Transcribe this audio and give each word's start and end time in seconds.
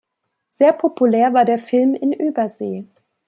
Sehr 0.49 0.73
populär 0.73 1.31
war 1.35 1.45
der 1.45 1.59
Film 1.59 1.93
in 1.93 2.11
Übersee. 2.11 2.87